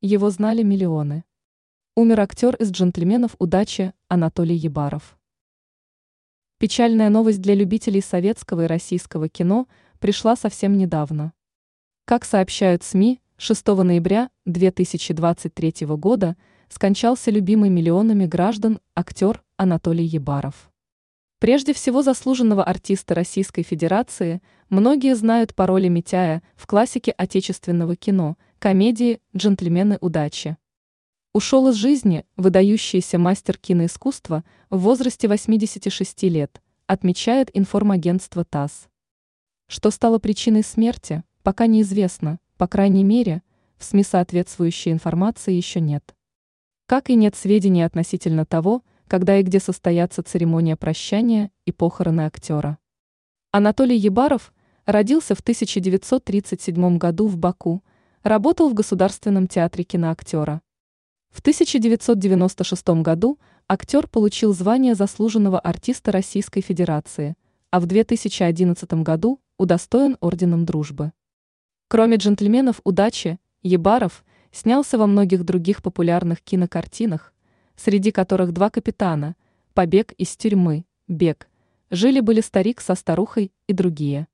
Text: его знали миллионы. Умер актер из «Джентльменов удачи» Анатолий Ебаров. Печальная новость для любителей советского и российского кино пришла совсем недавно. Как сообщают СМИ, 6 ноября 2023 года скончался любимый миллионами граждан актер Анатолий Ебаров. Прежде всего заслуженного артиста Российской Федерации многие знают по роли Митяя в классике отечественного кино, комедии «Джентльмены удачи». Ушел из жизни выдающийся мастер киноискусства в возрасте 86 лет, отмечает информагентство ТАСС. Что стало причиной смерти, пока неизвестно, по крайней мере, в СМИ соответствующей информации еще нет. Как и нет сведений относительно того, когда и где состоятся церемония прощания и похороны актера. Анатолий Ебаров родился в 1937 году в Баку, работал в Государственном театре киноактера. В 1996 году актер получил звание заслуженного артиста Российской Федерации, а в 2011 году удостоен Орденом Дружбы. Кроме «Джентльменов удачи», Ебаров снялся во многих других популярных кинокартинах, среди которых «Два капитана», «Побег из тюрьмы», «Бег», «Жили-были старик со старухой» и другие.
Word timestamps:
его 0.00 0.30
знали 0.30 0.62
миллионы. 0.62 1.24
Умер 1.94 2.20
актер 2.20 2.54
из 2.56 2.70
«Джентльменов 2.70 3.36
удачи» 3.38 3.92
Анатолий 4.08 4.56
Ебаров. 4.56 5.18
Печальная 6.58 7.10
новость 7.10 7.42
для 7.42 7.54
любителей 7.54 8.00
советского 8.00 8.64
и 8.64 8.66
российского 8.66 9.28
кино 9.28 9.66
пришла 9.98 10.36
совсем 10.36 10.78
недавно. 10.78 11.32
Как 12.06 12.24
сообщают 12.24 12.82
СМИ, 12.82 13.20
6 13.36 13.66
ноября 13.68 14.30
2023 14.46 15.86
года 15.96 16.36
скончался 16.68 17.30
любимый 17.30 17.68
миллионами 17.68 18.24
граждан 18.24 18.80
актер 18.94 19.42
Анатолий 19.56 20.04
Ебаров. 20.04 20.70
Прежде 21.40 21.72
всего 21.72 22.02
заслуженного 22.02 22.62
артиста 22.62 23.14
Российской 23.14 23.62
Федерации 23.62 24.42
многие 24.68 25.16
знают 25.16 25.54
по 25.54 25.66
роли 25.66 25.88
Митяя 25.88 26.42
в 26.54 26.66
классике 26.66 27.12
отечественного 27.12 27.96
кино, 27.96 28.36
комедии 28.60 29.22
«Джентльмены 29.34 29.96
удачи». 30.02 30.58
Ушел 31.32 31.68
из 31.68 31.76
жизни 31.76 32.26
выдающийся 32.36 33.16
мастер 33.16 33.56
киноискусства 33.56 34.44
в 34.68 34.80
возрасте 34.80 35.28
86 35.28 36.24
лет, 36.24 36.60
отмечает 36.86 37.48
информагентство 37.54 38.44
ТАСС. 38.44 38.88
Что 39.66 39.90
стало 39.90 40.18
причиной 40.18 40.62
смерти, 40.62 41.24
пока 41.42 41.66
неизвестно, 41.66 42.38
по 42.58 42.68
крайней 42.68 43.02
мере, 43.02 43.42
в 43.78 43.84
СМИ 43.84 44.02
соответствующей 44.02 44.92
информации 44.92 45.54
еще 45.54 45.80
нет. 45.80 46.14
Как 46.84 47.08
и 47.08 47.14
нет 47.14 47.36
сведений 47.36 47.82
относительно 47.82 48.44
того, 48.44 48.82
когда 49.08 49.38
и 49.38 49.42
где 49.42 49.58
состоятся 49.58 50.22
церемония 50.22 50.76
прощания 50.76 51.50
и 51.64 51.72
похороны 51.72 52.26
актера. 52.26 52.76
Анатолий 53.52 53.96
Ебаров 53.96 54.52
родился 54.84 55.34
в 55.34 55.40
1937 55.40 56.98
году 56.98 57.26
в 57.26 57.38
Баку, 57.38 57.82
работал 58.22 58.68
в 58.68 58.74
Государственном 58.74 59.46
театре 59.48 59.84
киноактера. 59.84 60.60
В 61.30 61.40
1996 61.40 62.88
году 63.02 63.38
актер 63.68 64.06
получил 64.08 64.52
звание 64.52 64.94
заслуженного 64.94 65.58
артиста 65.58 66.12
Российской 66.12 66.60
Федерации, 66.60 67.36
а 67.70 67.80
в 67.80 67.86
2011 67.86 68.92
году 68.94 69.40
удостоен 69.56 70.16
Орденом 70.20 70.64
Дружбы. 70.64 71.12
Кроме 71.88 72.16
«Джентльменов 72.16 72.80
удачи», 72.84 73.38
Ебаров 73.62 74.24
снялся 74.52 74.98
во 74.98 75.06
многих 75.06 75.44
других 75.44 75.82
популярных 75.82 76.42
кинокартинах, 76.42 77.32
среди 77.76 78.10
которых 78.10 78.52
«Два 78.52 78.70
капитана», 78.70 79.36
«Побег 79.72 80.12
из 80.12 80.36
тюрьмы», 80.36 80.84
«Бег», 81.08 81.48
«Жили-были 81.90 82.40
старик 82.40 82.80
со 82.80 82.94
старухой» 82.94 83.52
и 83.66 83.72
другие. 83.72 84.26